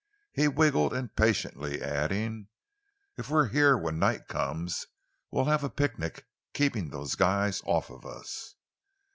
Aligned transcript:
He 0.33 0.47
wriggled 0.47 0.95
impatiently, 0.95 1.79
adding: 1.79 2.47
"If 3.17 3.29
we're 3.29 3.49
here 3.49 3.77
when 3.77 3.99
night 3.99 4.27
comes 4.27 4.87
we'll 5.29 5.45
have 5.45 5.63
a 5.63 5.69
picnic 5.69 6.25
keepin' 6.55 6.89
them 6.89 7.05
guys 7.19 7.61
off 7.67 7.91
of 7.91 8.03
us." 8.03 8.55